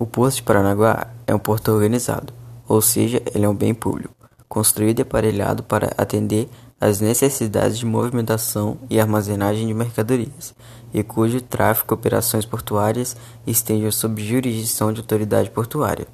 [0.00, 2.32] O Porto de Paranaguá é um porto organizado,
[2.68, 4.14] ou seja, ele é um bem público,
[4.48, 6.48] construído e aparelhado para atender
[6.80, 10.54] às necessidades de movimentação e armazenagem de mercadorias,
[10.94, 16.06] e cujo tráfego e operações portuárias estejam sob jurisdição de autoridade portuária.